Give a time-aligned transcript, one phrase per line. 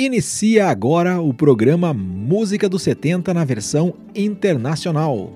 [0.00, 5.32] Inicia agora o programa Música dos 70 na versão internacional.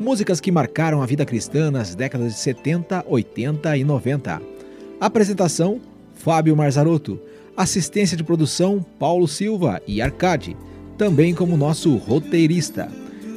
[0.00, 4.42] Músicas que marcaram a vida cristã nas décadas de 70, 80 e 90.
[5.00, 5.80] Apresentação:
[6.12, 7.20] Fábio Marzarotto.
[7.56, 10.56] Assistência de produção: Paulo Silva e Arcade,
[10.98, 12.90] também como nosso roteirista.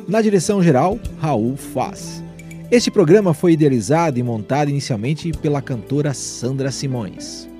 [0.07, 2.23] Na direção geral, Raul Faz.
[2.71, 7.52] Este programa foi idealizado e montado inicialmente pela cantora Sandra Simões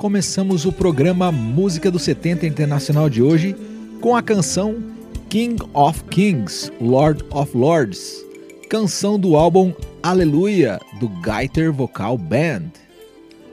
[0.00, 3.54] começamos o programa Música do 70 Internacional de hoje
[4.00, 4.82] com a canção
[5.28, 8.24] King of Kings, Lord of Lords,
[8.70, 12.70] canção do álbum Aleluia do Gaiter Vocal Band,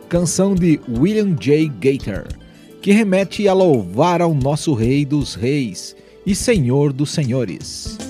[0.07, 1.67] canção de William J.
[1.67, 2.25] Gaiter,
[2.81, 8.06] que remete a louvar ao nosso Rei dos Reis e Senhor dos Senhores.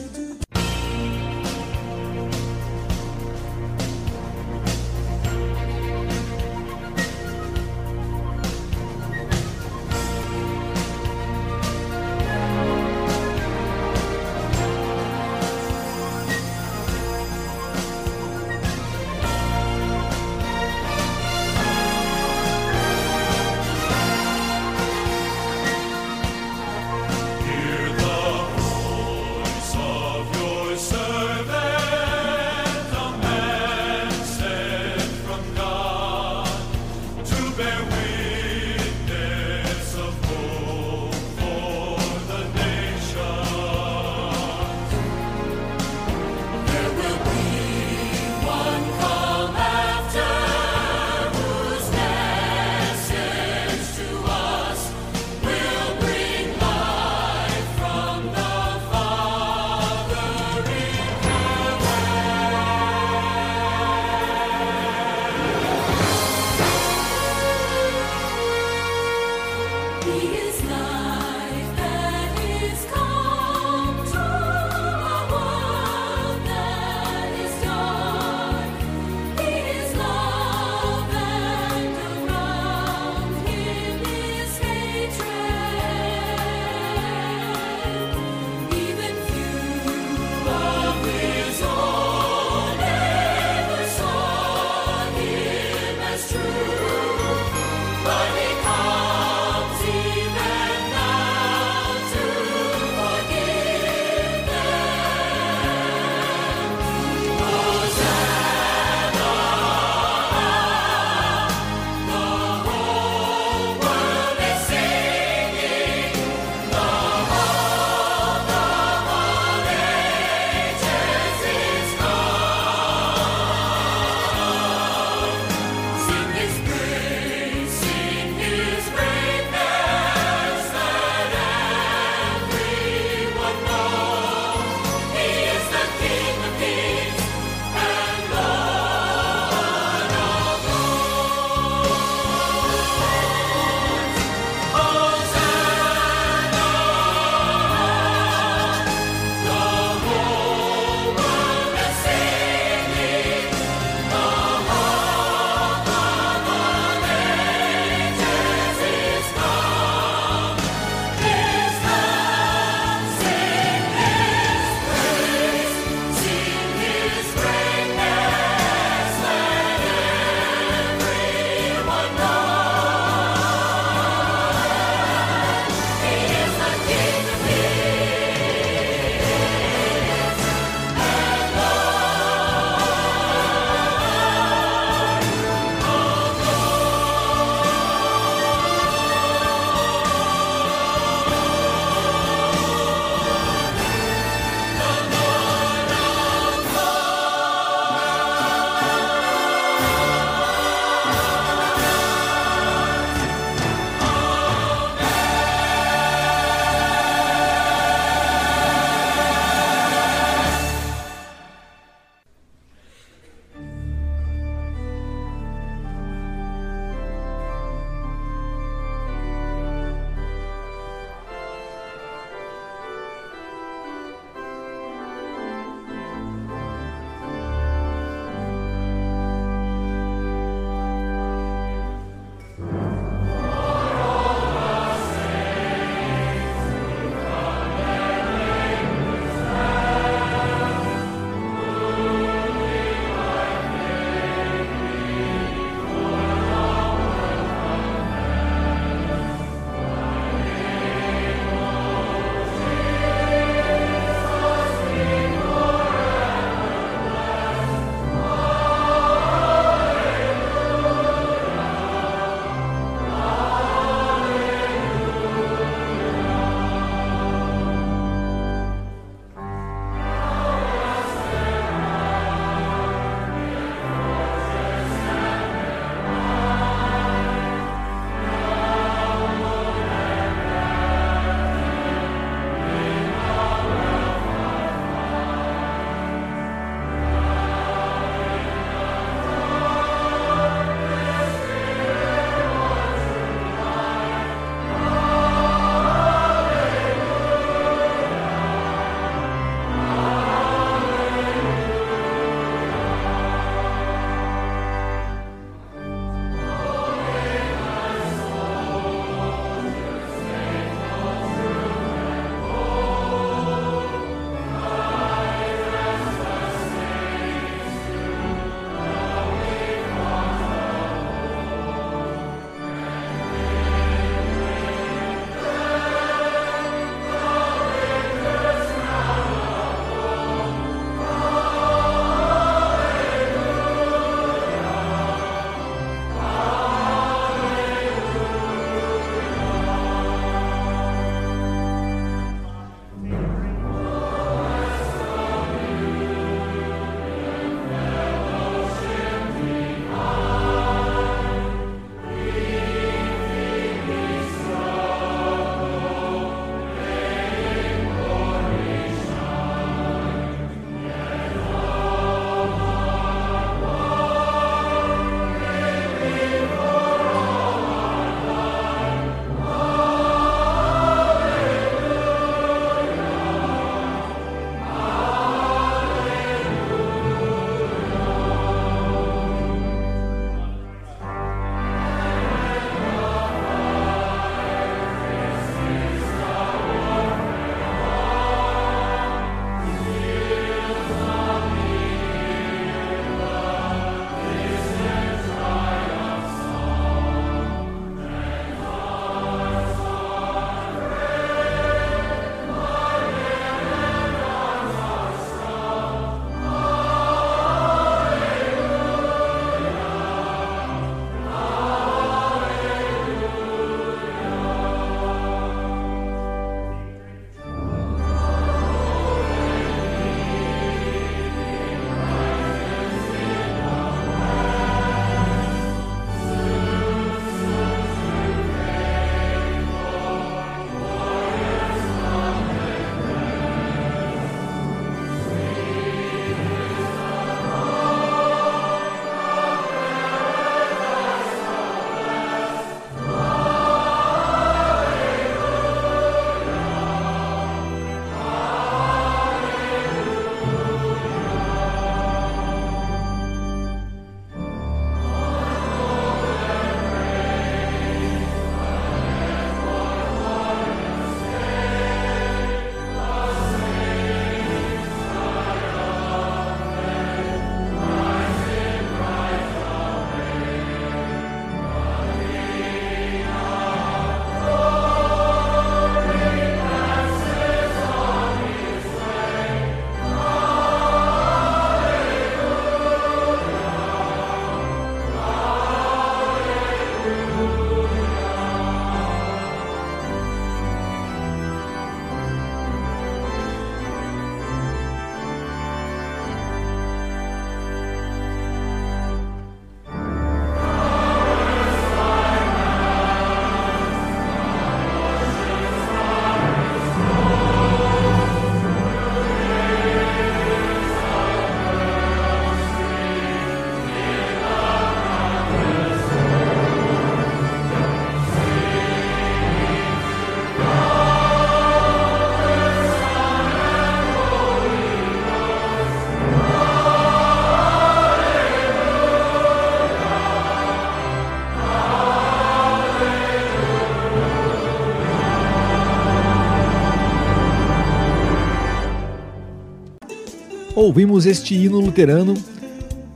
[540.98, 542.34] Ouvimos este hino luterano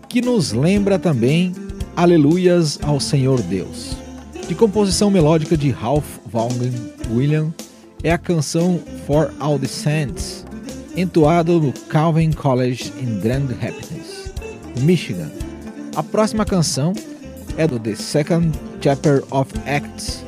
[0.08, 1.52] que nos lembra também
[1.96, 3.98] Aleluias ao Senhor Deus.
[4.48, 6.72] De composição melódica de Ralph Vaughan
[7.12, 7.52] William,
[8.04, 10.46] é a canção For All the Saints,
[10.96, 14.32] entoada no Calvin College in Grand Rapids,
[14.84, 15.32] Michigan.
[15.96, 16.94] A próxima canção
[17.58, 20.24] é do The Second Chapter of Acts,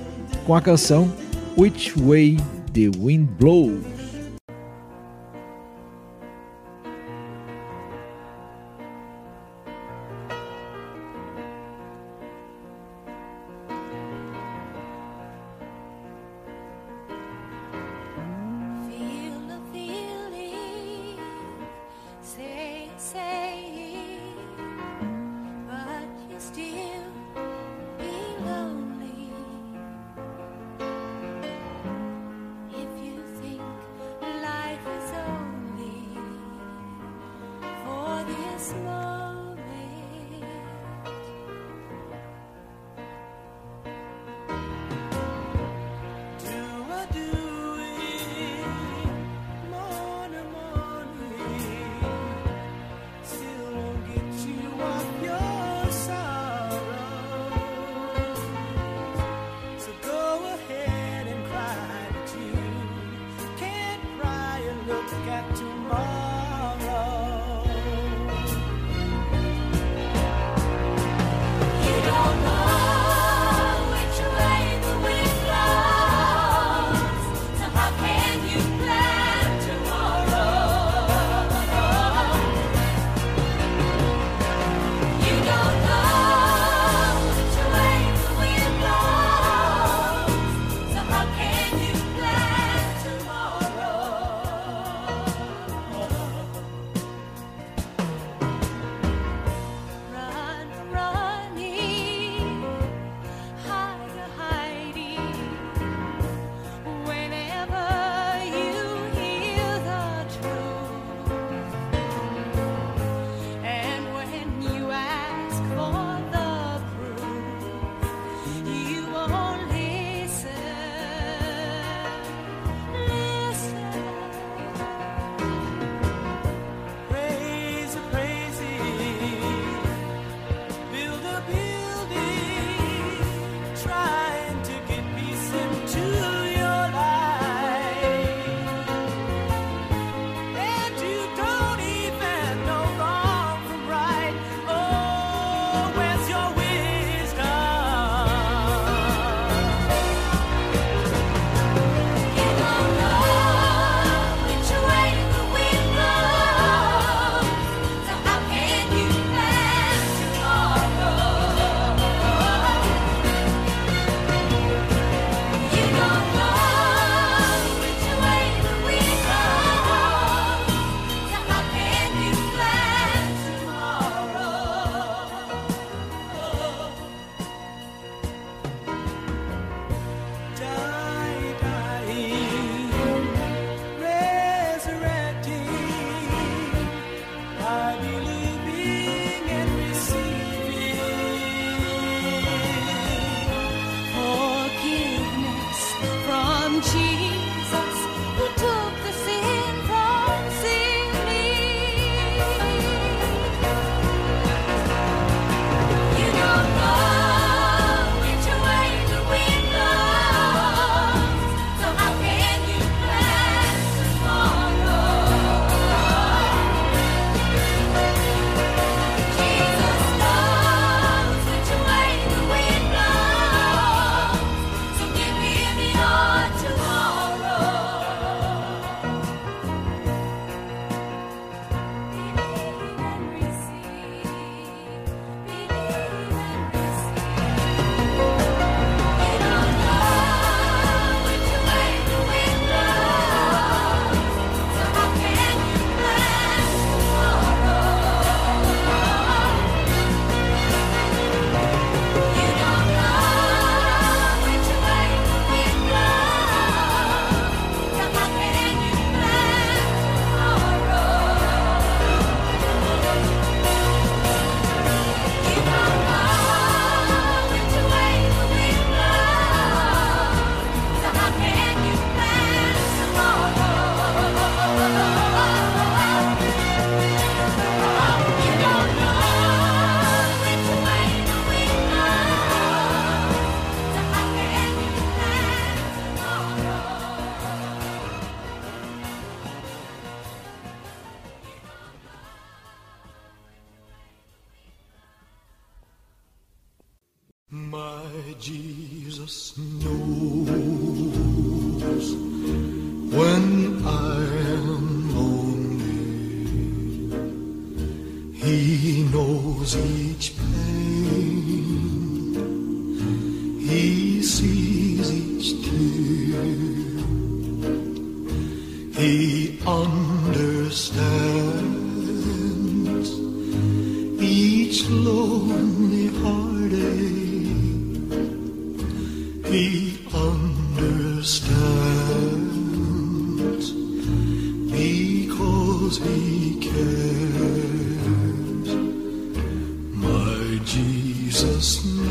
[0.48, 1.08] com a canção
[1.56, 2.38] Which Way
[2.74, 4.03] the Wind Blows.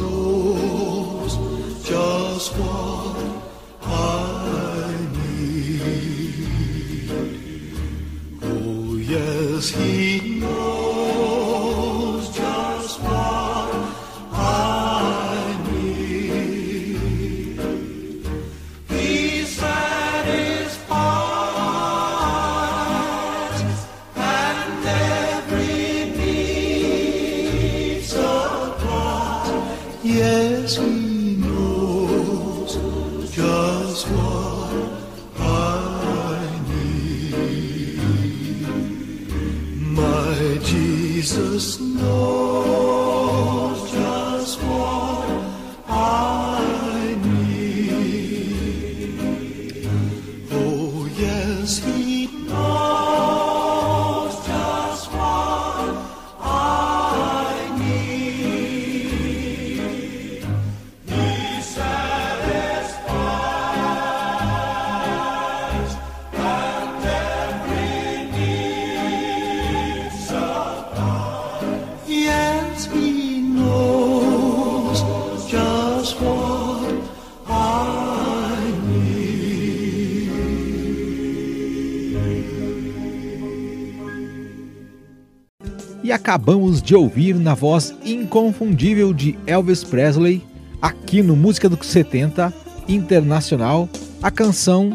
[0.03, 1.33] Knows
[1.85, 3.17] just what
[3.83, 6.43] I need.
[8.43, 10.02] Oh, yes, he
[86.13, 90.45] Acabamos de ouvir na voz inconfundível de Elvis Presley,
[90.81, 92.53] aqui no Música dos 70
[92.87, 93.89] Internacional,
[94.23, 94.93] a canção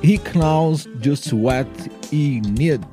[0.00, 1.68] He Knows Just What
[2.12, 2.86] He Need,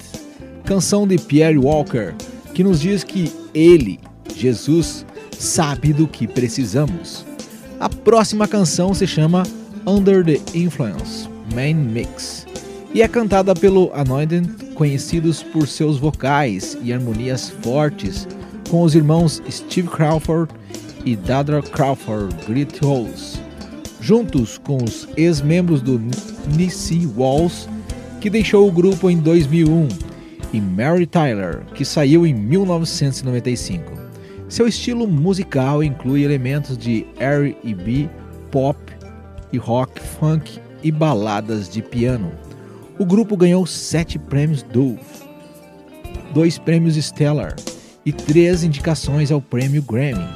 [0.66, 2.16] canção de Pierre Walker,
[2.56, 4.00] que nos diz que ele,
[4.36, 5.06] Jesus,
[5.38, 7.28] sabe do que precisamos.
[7.80, 9.44] A próxima canção se chama
[9.86, 12.47] Under the Influence, Main Mix,
[12.93, 18.28] e é cantada pelo Anointed, conhecidos por seus vocais e harmonias fortes,
[18.69, 20.54] com os irmãos Steve Crawford
[21.06, 23.39] e Dada Crawford Grit Rose,
[24.02, 26.02] juntos com os ex-membros do
[26.56, 27.67] Nisi Walls,
[28.19, 29.88] que deixou o grupo em 2001,
[30.54, 33.91] e Mary Tyler, que saiu em 1995.
[34.50, 38.10] Seu estilo musical inclui elementos de R&B,
[38.50, 38.78] pop
[39.52, 42.47] e rock, funk e baladas de piano.
[43.00, 45.00] O grupo ganhou sete prêmios Dove,
[46.34, 47.56] dois prêmios Stellar
[48.04, 50.28] e três indicações ao prêmio Grammy.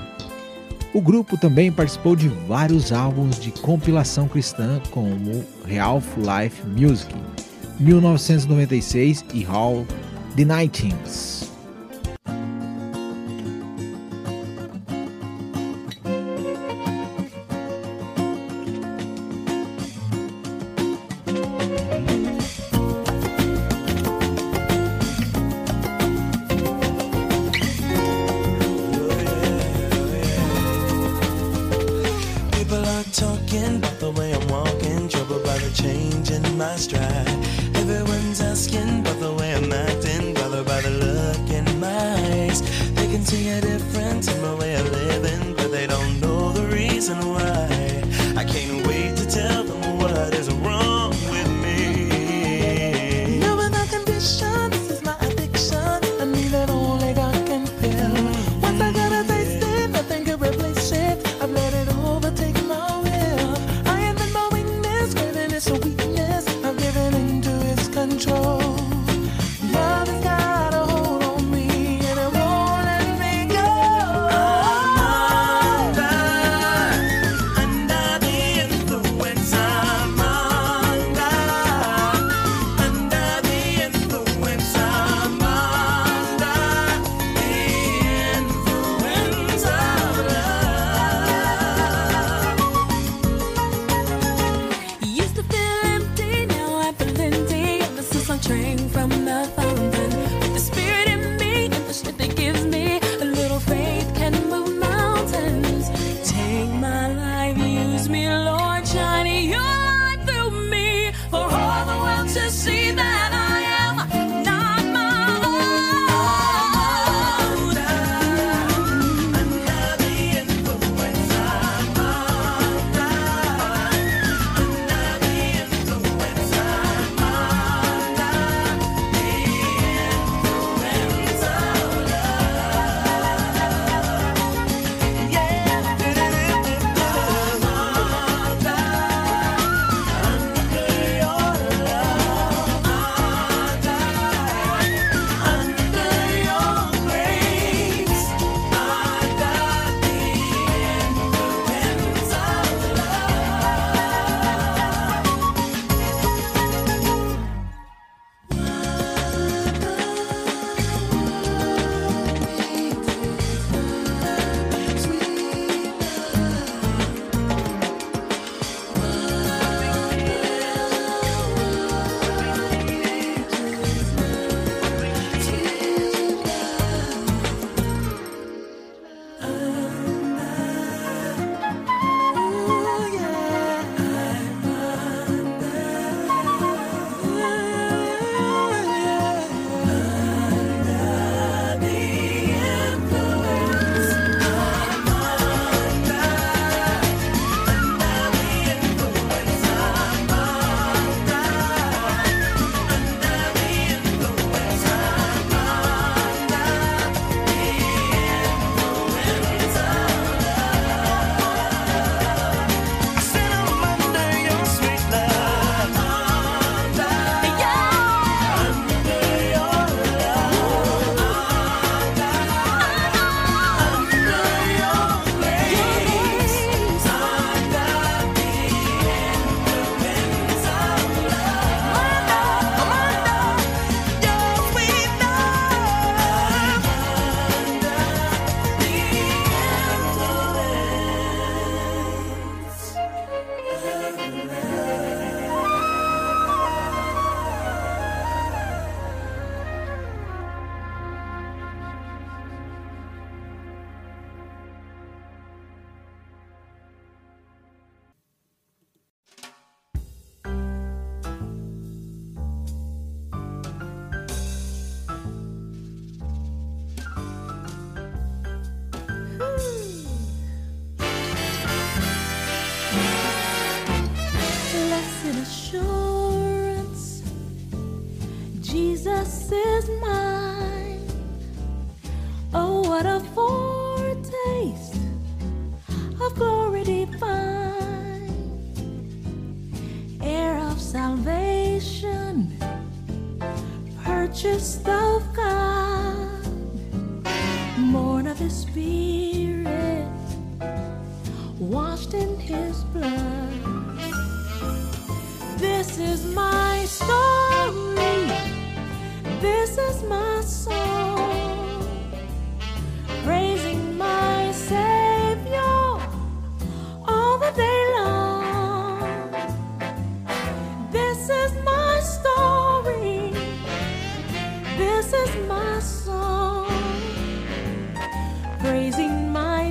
[0.93, 7.15] O grupo também participou de vários álbuns de compilação cristã, como Ralph Life Music,
[7.79, 9.83] 1996 e Hall
[10.35, 11.50] The Nightings.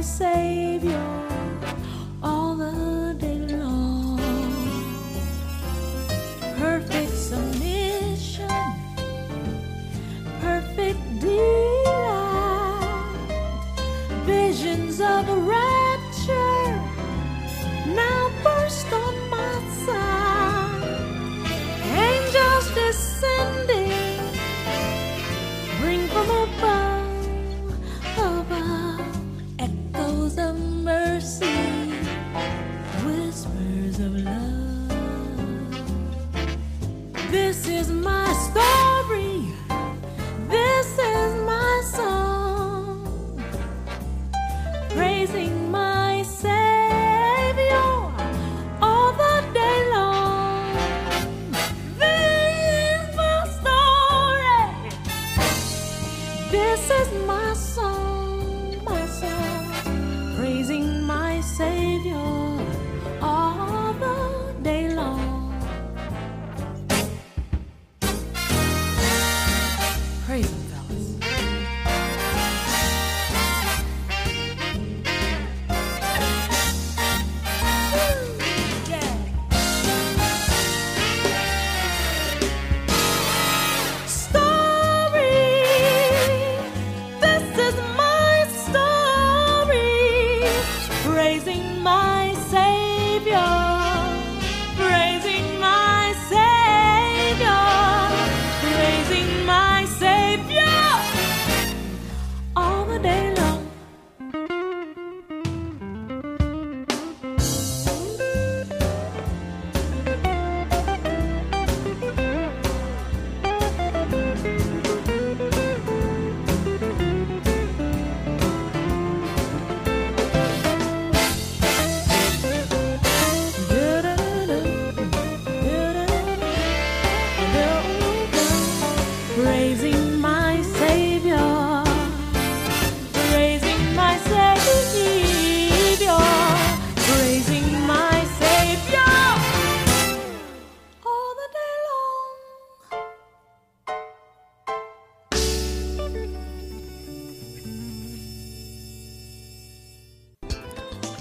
[0.03, 1.30] Savior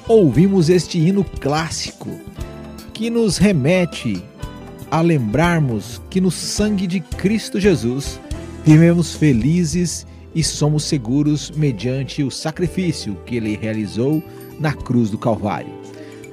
[0.10, 2.10] Ouvimos este hino clássico
[2.96, 4.20] que nos remete
[4.90, 8.20] a lembrarmos que no sangue de Cristo Jesus
[8.66, 14.24] vivemos felizes e somos seguros mediante o sacrifício que ele realizou
[14.60, 15.72] na cruz do Calvário.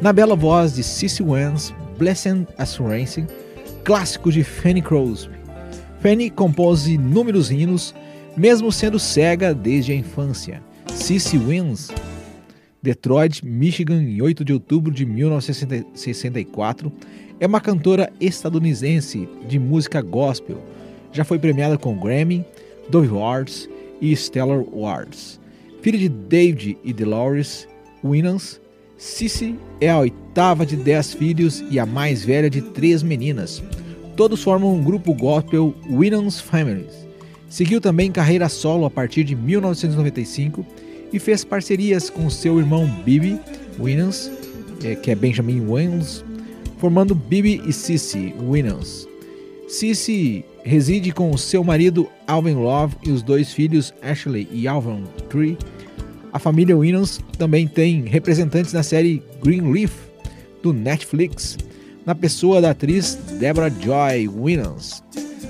[0.01, 3.27] Na bela voz de Cissy Wans, Blessed Assurance,
[3.85, 5.37] clássico de Fanny Crosby.
[6.01, 7.95] Fanny compôs inúmeros hinos,
[8.35, 10.63] mesmo sendo cega desde a infância.
[10.95, 11.91] Cissy Wins
[12.87, 16.93] Detroit, Michigan, em 8 de outubro de 1964,
[17.41, 20.63] é uma cantora estadunidense de música gospel.
[21.11, 22.45] Já foi premiada com Grammy,
[22.89, 23.69] Dove Awards
[24.01, 25.41] e Stellar Awards.
[25.83, 27.67] Filha de David e Dolores
[28.05, 28.61] Winans,
[28.97, 33.61] Cissy é a oitava de dez filhos e a mais velha de três meninas.
[34.17, 37.05] Todos formam um grupo gospel Winans Families.
[37.49, 40.65] Seguiu também carreira solo a partir de 1995
[41.13, 43.39] e fez parcerias com seu irmão Bibi
[43.79, 44.31] Winans,
[44.83, 46.25] eh, que é Benjamin Winans,
[46.79, 49.07] formando Bibi e Cissy Winans.
[49.69, 55.57] Cissy reside com seu marido Alvin Love e os dois filhos Ashley e Alvin Tree.
[56.33, 59.93] A família Winans também tem representantes na série Greenleaf
[60.63, 61.57] do Netflix,
[62.05, 65.03] na pessoa da atriz Deborah Joy Winans.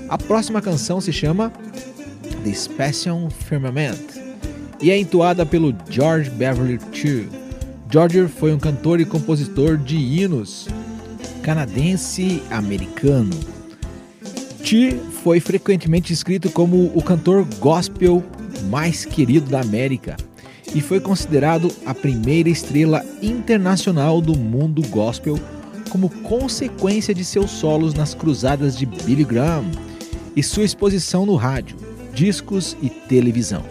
[0.08, 1.52] A próxima canção se chama
[2.44, 4.15] The Special Firmament
[4.80, 7.28] e é entoada pelo George Beverly II.
[7.90, 10.68] George foi um cantor e compositor de hinos
[11.42, 13.30] canadense-americano.
[14.64, 18.24] T foi frequentemente descrito como o cantor gospel
[18.68, 20.16] mais querido da América
[20.74, 25.38] e foi considerado a primeira estrela internacional do mundo gospel
[25.88, 29.64] como consequência de seus solos nas cruzadas de Billy Graham
[30.34, 31.76] e sua exposição no rádio,
[32.12, 33.62] discos e televisão.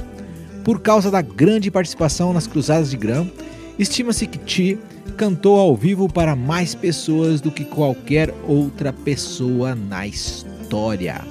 [0.65, 3.29] Por causa da grande participação nas cruzadas de Graham,
[3.77, 4.79] estima-se que T
[5.15, 11.21] cantou ao vivo para mais pessoas do que qualquer outra pessoa na história.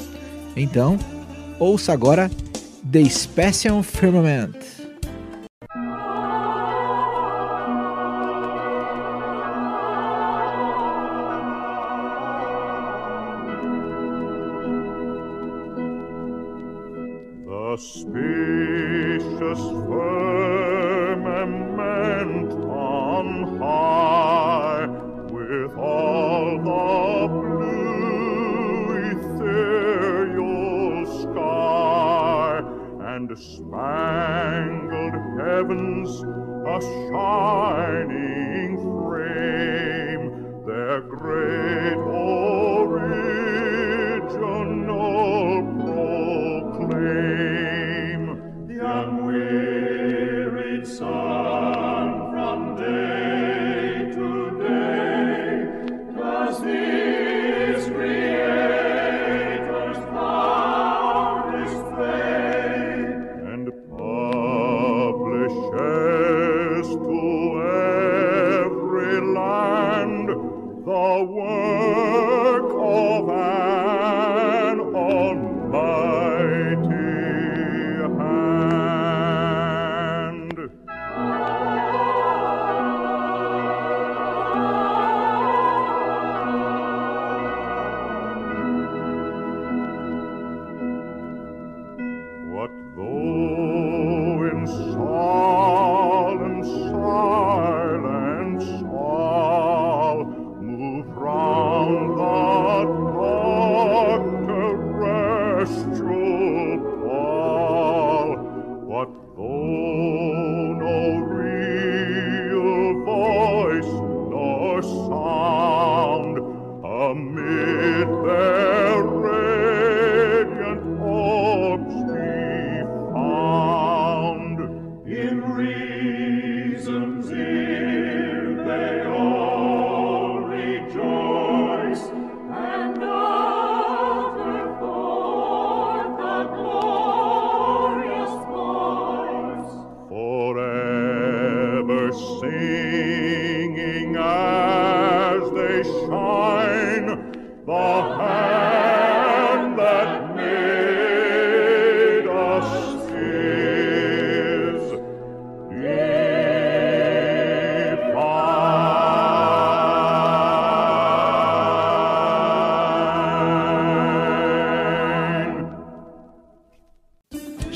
[0.56, 0.96] Então,
[1.58, 2.30] ouça agora
[2.92, 4.73] The Special Firmament.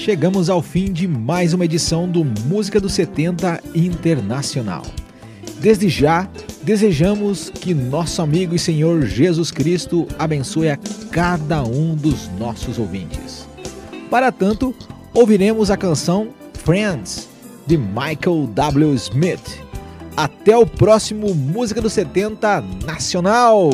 [0.08, 4.80] Chegamos ao fim de mais uma edição do Música dos 70 Internacional.
[5.60, 6.26] Desde já,
[6.62, 10.78] desejamos que nosso amigo e Senhor Jesus Cristo abençoe a
[11.10, 13.46] cada um dos nossos ouvintes.
[14.10, 14.74] Para tanto,
[15.12, 17.28] ouviremos a canção Friends,
[17.66, 18.94] de Michael W.
[18.94, 19.60] Smith.
[20.16, 23.72] Até o próximo Música dos 70 Nacional!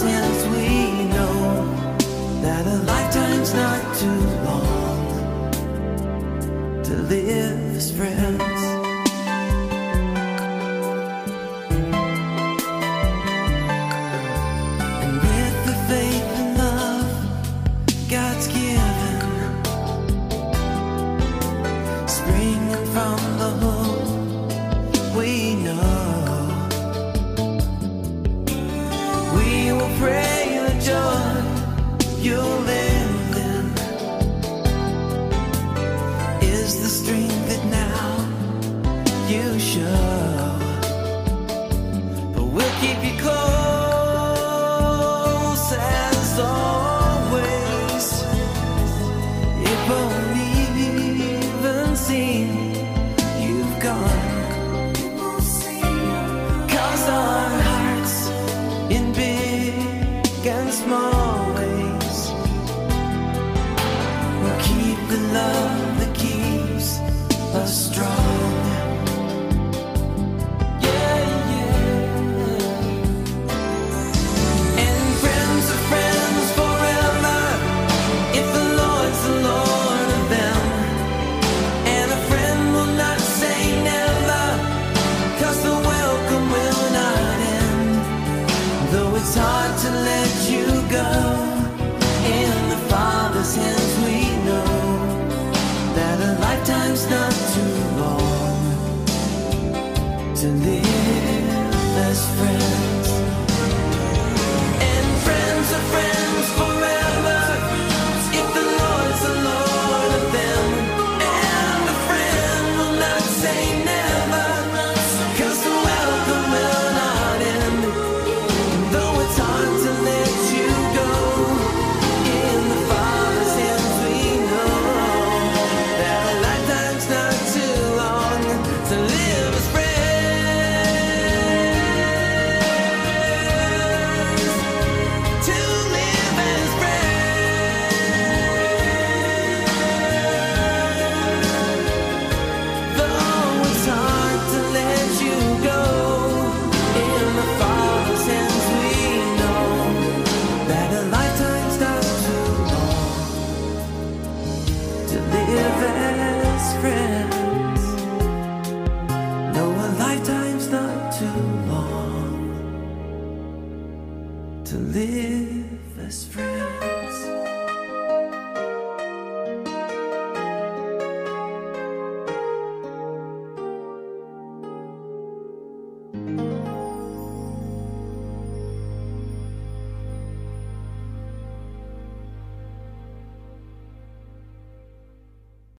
[0.00, 1.74] Hands, we know
[2.40, 4.27] that a lifetime's not too
[49.88, 50.17] trouble.